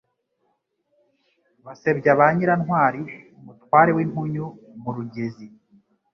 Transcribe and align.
Basebya 1.65 2.11
ba 2.19 2.25
Nyirantwari 2.35 3.01
:Umutware 3.39 3.91
w'impunyu 3.97 4.45
mu 4.81 4.91
Rugezi 4.95 5.45